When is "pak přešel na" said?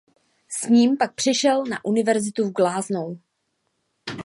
0.97-1.85